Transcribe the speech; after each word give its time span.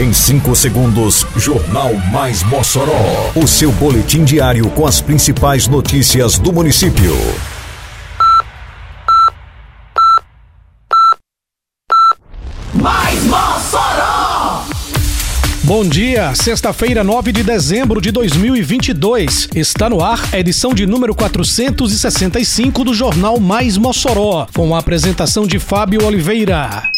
Em 0.00 0.14
5 0.14 0.56
segundos, 0.56 1.26
Jornal 1.36 1.92
Mais 2.10 2.42
Mossoró. 2.44 2.94
O 3.36 3.46
seu 3.46 3.70
boletim 3.72 4.24
diário 4.24 4.70
com 4.70 4.86
as 4.86 4.98
principais 4.98 5.68
notícias 5.68 6.38
do 6.38 6.50
município. 6.54 7.14
Mais 12.72 13.22
Mossoró! 13.24 14.64
Bom 15.64 15.84
dia, 15.86 16.34
sexta-feira, 16.34 17.04
9 17.04 17.30
de 17.30 17.42
dezembro 17.42 18.00
de 18.00 18.10
2022. 18.10 19.50
Está 19.54 19.90
no 19.90 20.02
ar 20.02 20.18
a 20.32 20.38
edição 20.38 20.72
de 20.72 20.86
número 20.86 21.14
465 21.14 22.84
do 22.84 22.94
Jornal 22.94 23.38
Mais 23.38 23.76
Mossoró, 23.76 24.46
com 24.54 24.74
a 24.74 24.78
apresentação 24.78 25.46
de 25.46 25.58
Fábio 25.58 26.06
Oliveira. 26.06 26.90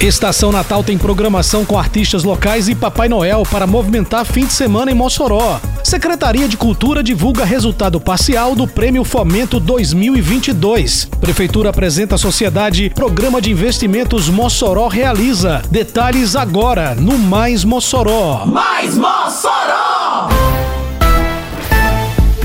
Estação 0.00 0.52
Natal 0.52 0.84
tem 0.84 0.98
programação 0.98 1.64
com 1.64 1.78
artistas 1.78 2.22
locais 2.22 2.68
e 2.68 2.74
Papai 2.74 3.08
Noel 3.08 3.44
para 3.50 3.66
movimentar 3.66 4.26
fim 4.26 4.44
de 4.44 4.52
semana 4.52 4.90
em 4.90 4.94
Mossoró. 4.94 5.58
Secretaria 5.82 6.46
de 6.46 6.56
Cultura 6.56 7.02
divulga 7.02 7.44
resultado 7.46 7.98
parcial 7.98 8.54
do 8.54 8.68
Prêmio 8.68 9.04
Fomento 9.04 9.58
2022. 9.58 11.08
Prefeitura 11.18 11.70
apresenta 11.70 12.16
à 12.16 12.18
sociedade 12.18 12.90
Programa 12.94 13.40
de 13.40 13.50
Investimentos 13.50 14.28
Mossoró 14.28 14.86
realiza. 14.86 15.62
Detalhes 15.70 16.36
agora 16.36 16.94
no 16.94 17.16
Mais 17.16 17.64
Mossoró. 17.64 18.44
Mais 18.44 18.96
Mossoró! 18.96 20.65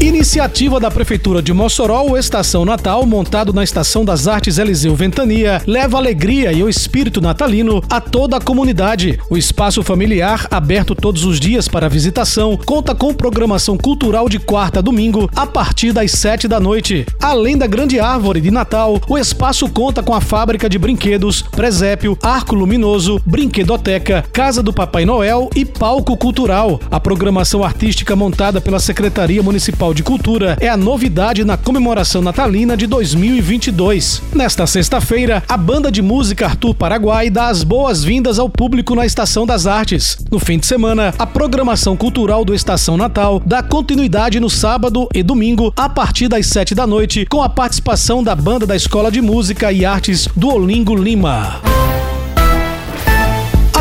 Iniciativa 0.01 0.79
da 0.79 0.89
Prefeitura 0.89 1.43
de 1.43 1.53
Mossoró, 1.53 2.01
o 2.01 2.17
Estação 2.17 2.65
Natal, 2.65 3.05
montado 3.05 3.53
na 3.53 3.63
Estação 3.63 4.03
das 4.03 4.27
Artes 4.27 4.57
Eliseu 4.57 4.95
Ventania, 4.95 5.61
leva 5.67 5.95
alegria 5.95 6.51
e 6.51 6.63
o 6.63 6.67
espírito 6.67 7.21
natalino 7.21 7.83
a 7.87 8.01
toda 8.01 8.37
a 8.37 8.41
comunidade. 8.41 9.19
O 9.29 9.37
espaço 9.37 9.83
familiar, 9.83 10.47
aberto 10.49 10.95
todos 10.95 11.23
os 11.23 11.39
dias 11.39 11.67
para 11.67 11.87
visitação, 11.87 12.57
conta 12.65 12.95
com 12.95 13.13
programação 13.13 13.77
cultural 13.77 14.27
de 14.27 14.39
quarta 14.39 14.79
a 14.79 14.81
domingo, 14.81 15.29
a 15.35 15.45
partir 15.45 15.93
das 15.93 16.09
sete 16.13 16.47
da 16.47 16.59
noite. 16.59 17.05
Além 17.21 17.55
da 17.55 17.67
grande 17.67 17.99
árvore 17.99 18.41
de 18.41 18.49
Natal, 18.49 18.99
o 19.07 19.19
espaço 19.19 19.69
conta 19.69 20.01
com 20.01 20.15
a 20.15 20.21
fábrica 20.21 20.67
de 20.67 20.79
brinquedos, 20.79 21.43
presépio, 21.43 22.17
arco 22.23 22.55
luminoso, 22.55 23.21
brinquedoteca, 23.23 24.25
casa 24.33 24.63
do 24.63 24.73
Papai 24.73 25.05
Noel 25.05 25.47
e 25.55 25.63
palco 25.63 26.17
cultural. 26.17 26.79
A 26.89 26.99
programação 26.99 27.63
artística 27.63 28.15
montada 28.15 28.59
pela 28.59 28.79
Secretaria 28.79 29.43
Municipal 29.43 29.90
de 29.93 30.03
Cultura 30.03 30.57
é 30.59 30.67
a 30.67 30.77
novidade 30.77 31.43
na 31.43 31.57
comemoração 31.57 32.21
natalina 32.21 32.77
de 32.77 32.87
2022. 32.87 34.21
Nesta 34.33 34.65
sexta-feira, 34.67 35.43
a 35.47 35.57
banda 35.57 35.91
de 35.91 36.01
música 36.01 36.45
Arthur 36.45 36.73
Paraguai 36.73 37.29
dá 37.29 37.47
as 37.47 37.63
boas-vindas 37.63 38.39
ao 38.39 38.49
público 38.49 38.95
na 38.95 39.05
Estação 39.05 39.45
das 39.45 39.67
Artes. 39.67 40.17
No 40.31 40.39
fim 40.39 40.57
de 40.57 40.65
semana, 40.65 41.13
a 41.17 41.25
programação 41.25 41.97
cultural 41.97 42.45
do 42.45 42.53
Estação 42.53 42.97
Natal 42.97 43.41
dá 43.45 43.63
continuidade 43.63 44.39
no 44.39 44.49
sábado 44.49 45.07
e 45.13 45.23
domingo 45.23 45.73
a 45.75 45.89
partir 45.89 46.27
das 46.27 46.47
sete 46.47 46.75
da 46.75 46.85
noite 46.85 47.25
com 47.25 47.41
a 47.41 47.49
participação 47.49 48.23
da 48.23 48.35
banda 48.35 48.65
da 48.65 48.75
Escola 48.75 49.11
de 49.11 49.21
Música 49.21 49.71
e 49.71 49.85
Artes 49.85 50.27
do 50.35 50.49
Olingo 50.49 50.95
Lima. 50.95 51.80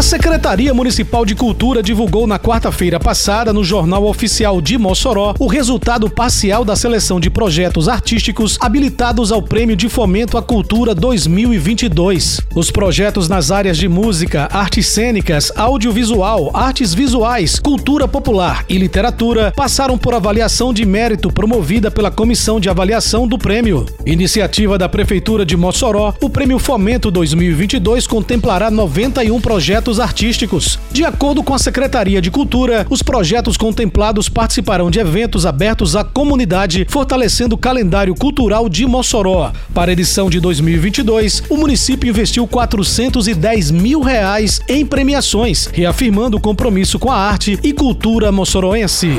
A 0.00 0.02
Secretaria 0.02 0.72
Municipal 0.72 1.26
de 1.26 1.34
Cultura 1.34 1.82
divulgou 1.82 2.26
na 2.26 2.38
quarta-feira 2.38 2.98
passada, 2.98 3.52
no 3.52 3.62
Jornal 3.62 4.06
Oficial 4.06 4.58
de 4.58 4.78
Mossoró, 4.78 5.34
o 5.38 5.46
resultado 5.46 6.08
parcial 6.08 6.64
da 6.64 6.74
seleção 6.74 7.20
de 7.20 7.28
projetos 7.28 7.86
artísticos 7.86 8.56
habilitados 8.62 9.30
ao 9.30 9.42
Prêmio 9.42 9.76
de 9.76 9.90
Fomento 9.90 10.38
à 10.38 10.42
Cultura 10.42 10.94
2022. 10.94 12.40
Os 12.54 12.70
projetos 12.70 13.28
nas 13.28 13.50
áreas 13.50 13.76
de 13.76 13.90
música, 13.90 14.48
artes 14.50 14.86
cênicas, 14.86 15.52
audiovisual, 15.54 16.50
artes 16.54 16.94
visuais, 16.94 17.58
cultura 17.58 18.08
popular 18.08 18.64
e 18.70 18.78
literatura 18.78 19.52
passaram 19.54 19.98
por 19.98 20.14
avaliação 20.14 20.72
de 20.72 20.86
mérito 20.86 21.30
promovida 21.30 21.90
pela 21.90 22.10
Comissão 22.10 22.58
de 22.58 22.70
Avaliação 22.70 23.28
do 23.28 23.36
Prêmio. 23.36 23.84
Iniciativa 24.06 24.78
da 24.78 24.88
Prefeitura 24.88 25.44
de 25.44 25.58
Mossoró, 25.58 26.14
o 26.22 26.30
Prêmio 26.30 26.58
Fomento 26.58 27.10
2022 27.10 28.06
contemplará 28.06 28.70
91 28.70 29.38
projetos 29.42 29.89
artísticos. 29.98 30.78
De 30.92 31.04
acordo 31.04 31.42
com 31.42 31.54
a 31.54 31.58
Secretaria 31.58 32.20
de 32.20 32.30
Cultura, 32.30 32.86
os 32.90 33.02
projetos 33.02 33.56
contemplados 33.56 34.28
participarão 34.28 34.90
de 34.90 35.00
eventos 35.00 35.46
abertos 35.46 35.96
à 35.96 36.04
comunidade, 36.04 36.86
fortalecendo 36.88 37.54
o 37.54 37.58
calendário 37.58 38.14
cultural 38.14 38.68
de 38.68 38.86
Mossoró. 38.86 39.52
Para 39.74 39.90
a 39.90 39.92
edição 39.92 40.28
de 40.30 40.38
2022, 40.38 41.44
o 41.48 41.56
município 41.56 42.08
investiu 42.08 42.46
410 42.46 43.70
mil 43.70 44.00
reais 44.00 44.60
em 44.68 44.84
premiações, 44.86 45.66
reafirmando 45.72 46.36
o 46.36 46.40
compromisso 46.40 46.98
com 46.98 47.10
a 47.10 47.16
arte 47.16 47.58
e 47.62 47.72
cultura 47.72 48.30
moçoroense. 48.30 49.18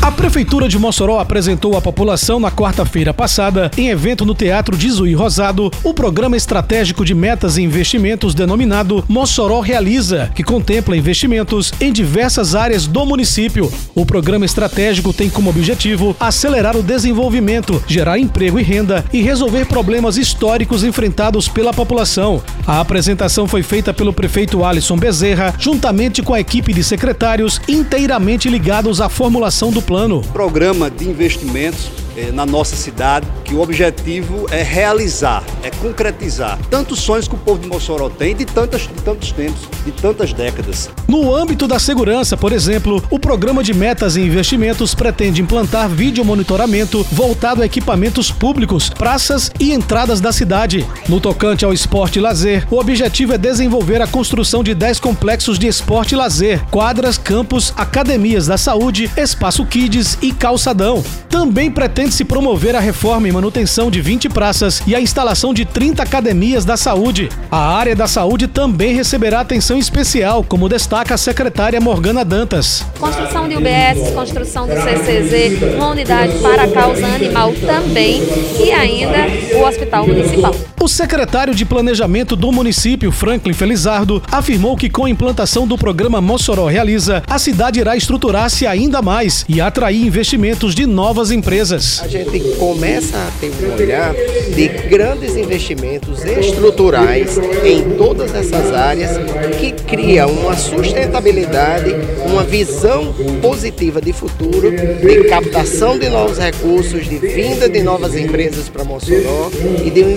A 0.00 0.12
Prefeitura 0.12 0.68
de 0.68 0.78
Mossoró 0.78 1.18
apresentou 1.18 1.76
à 1.76 1.82
população 1.82 2.38
na 2.38 2.50
quarta-feira 2.50 3.12
passada, 3.12 3.70
em 3.76 3.88
evento 3.88 4.24
no 4.24 4.34
Teatro 4.34 4.76
de 4.76 4.88
Zuí 4.88 5.12
Rosado, 5.12 5.70
o 5.82 5.92
Programa 5.92 6.36
Estratégico 6.36 7.04
de 7.04 7.14
Metas 7.14 7.56
e 7.56 7.62
Investimentos 7.62 8.32
denominado 8.32 9.04
Mossoró 9.08 9.60
Realiza, 9.60 10.30
que 10.34 10.44
contempla 10.44 10.96
investimentos 10.96 11.72
em 11.80 11.92
diversas 11.92 12.54
áreas 12.54 12.86
do 12.86 13.04
município. 13.04 13.70
O 13.94 14.06
programa 14.06 14.44
estratégico 14.44 15.12
tem 15.12 15.28
como 15.28 15.50
objetivo 15.50 16.16
acelerar 16.18 16.76
o 16.76 16.82
desenvolvimento, 16.82 17.82
gerar 17.86 18.18
emprego 18.18 18.58
e 18.60 18.62
renda 18.62 19.04
e 19.12 19.20
resolver 19.20 19.66
problemas 19.66 20.16
históricos 20.16 20.84
enfrentados 20.84 21.48
pela 21.48 21.74
população. 21.74 22.40
A 22.66 22.80
apresentação 22.80 23.48
foi 23.48 23.62
feita 23.62 23.92
pelo 23.92 24.12
prefeito 24.12 24.64
Alisson 24.64 24.96
Bezerra, 24.96 25.54
juntamente 25.58 26.22
com 26.22 26.34
a 26.34 26.40
equipe 26.40 26.72
de 26.72 26.84
secretários 26.84 27.60
inteiramente 27.68 28.48
ligados 28.48 29.00
à 29.00 29.08
formulação 29.08 29.70
do 29.70 29.87
plano. 29.88 30.20
Programa 30.34 30.90
de 30.90 31.08
investimentos 31.08 31.90
na 32.32 32.44
nossa 32.44 32.76
cidade, 32.76 33.26
que 33.44 33.54
o 33.54 33.60
objetivo 33.60 34.46
é 34.50 34.62
realizar, 34.62 35.42
é 35.62 35.70
concretizar 35.70 36.58
tantos 36.70 37.00
sonhos 37.00 37.28
que 37.28 37.34
o 37.34 37.38
povo 37.38 37.60
de 37.60 37.68
Mossoró 37.68 38.08
tem 38.08 38.34
de, 38.34 38.44
tantas, 38.44 38.82
de 38.82 38.94
tantos 39.02 39.32
tempos, 39.32 39.68
de 39.84 39.92
tantas 39.92 40.32
décadas. 40.32 40.90
No 41.06 41.34
âmbito 41.34 41.66
da 41.66 41.78
segurança, 41.78 42.36
por 42.36 42.52
exemplo, 42.52 43.02
o 43.10 43.18
programa 43.18 43.62
de 43.62 43.72
metas 43.72 44.16
e 44.16 44.20
investimentos 44.20 44.94
pretende 44.94 45.40
implantar 45.40 45.88
vídeo 45.88 46.24
monitoramento 46.24 47.04
voltado 47.10 47.62
a 47.62 47.66
equipamentos 47.66 48.30
públicos, 48.30 48.90
praças 48.90 49.50
e 49.58 49.72
entradas 49.72 50.20
da 50.20 50.32
cidade. 50.32 50.86
No 51.08 51.20
tocante 51.20 51.64
ao 51.64 51.72
esporte 51.72 52.18
e 52.18 52.22
lazer, 52.22 52.66
o 52.70 52.78
objetivo 52.78 53.32
é 53.32 53.38
desenvolver 53.38 54.02
a 54.02 54.06
construção 54.06 54.62
de 54.62 54.74
10 54.74 55.00
complexos 55.00 55.58
de 55.58 55.66
esporte 55.66 56.12
e 56.12 56.16
lazer, 56.16 56.64
quadras, 56.70 57.16
campos, 57.16 57.72
academias 57.76 58.46
da 58.46 58.58
saúde, 58.58 59.10
espaço 59.16 59.64
kids 59.64 60.18
e 60.20 60.32
calçadão. 60.32 61.02
Também 61.28 61.70
pretende 61.70 62.07
se 62.10 62.24
promover 62.24 62.74
a 62.74 62.80
reforma 62.80 63.28
e 63.28 63.32
manutenção 63.32 63.90
de 63.90 64.00
20 64.00 64.28
praças 64.28 64.82
e 64.86 64.94
a 64.94 65.00
instalação 65.00 65.52
de 65.52 65.64
30 65.64 66.02
academias 66.02 66.64
da 66.64 66.76
saúde. 66.76 67.28
A 67.50 67.76
área 67.76 67.94
da 67.94 68.06
saúde 68.06 68.46
também 68.46 68.94
receberá 68.94 69.40
atenção 69.40 69.78
especial, 69.78 70.44
como 70.44 70.68
destaca 70.68 71.14
a 71.14 71.18
secretária 71.18 71.80
Morgana 71.80 72.24
Dantas. 72.24 72.84
Construção 72.98 73.48
de 73.48 73.56
UBS, 73.56 74.10
construção 74.14 74.66
do 74.66 74.74
CCZ, 74.74 75.76
uma 75.76 75.90
unidade 75.90 76.38
para 76.38 76.64
a 76.64 76.68
causa 76.68 77.06
animal 77.06 77.52
também 77.66 78.22
e 78.62 78.70
ainda 78.70 79.26
o 79.56 79.66
Hospital 79.66 80.06
Municipal. 80.06 80.54
O 80.80 80.86
secretário 80.86 81.56
de 81.56 81.64
Planejamento 81.64 82.36
do 82.36 82.52
município, 82.52 83.10
Franklin 83.10 83.52
Felizardo, 83.52 84.22
afirmou 84.30 84.76
que 84.76 84.88
com 84.88 85.06
a 85.06 85.10
implantação 85.10 85.66
do 85.66 85.76
programa 85.76 86.20
Mossoró 86.20 86.66
Realiza, 86.66 87.20
a 87.26 87.36
cidade 87.36 87.80
irá 87.80 87.96
estruturar-se 87.96 88.64
ainda 88.64 89.02
mais 89.02 89.44
e 89.48 89.60
atrair 89.60 90.06
investimentos 90.06 90.76
de 90.76 90.86
novas 90.86 91.32
empresas. 91.32 92.00
A 92.00 92.06
gente 92.06 92.38
começa 92.56 93.16
a 93.16 93.30
ter 93.40 93.50
um 93.60 93.74
olhar 93.74 94.14
de 94.54 94.68
grandes 94.88 95.36
investimentos 95.36 96.24
estruturais 96.24 97.36
em 97.64 97.96
todas 97.96 98.32
essas 98.32 98.72
áreas 98.72 99.18
que 99.58 99.72
cria 99.72 100.28
uma 100.28 100.56
sustentabilidade, 100.56 101.92
uma 102.24 102.44
visão 102.44 103.12
positiva 103.42 104.00
de 104.00 104.12
futuro, 104.12 104.70
de 104.70 105.24
captação 105.24 105.98
de 105.98 106.08
novos 106.08 106.38
recursos, 106.38 107.08
de 107.08 107.18
vinda 107.18 107.68
de 107.68 107.82
novas 107.82 108.14
empresas 108.14 108.68
para 108.68 108.84
Mossoró 108.84 109.50
e 109.84 109.90
de 109.90 110.04
um 110.04 110.16